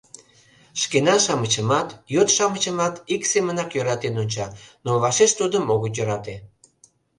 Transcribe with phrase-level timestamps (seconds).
[0.81, 4.47] Шкенан-шамычымат, йот-шамычымат ик семынак йӧратен онча,
[4.85, 6.35] но вашеш тудым огыт йӧрате.